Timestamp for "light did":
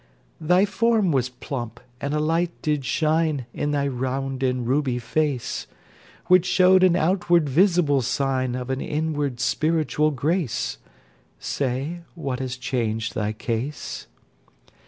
2.19-2.85